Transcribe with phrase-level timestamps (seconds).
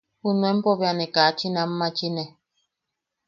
[0.23, 2.23] Junuempo bea ne kachin aanmachine.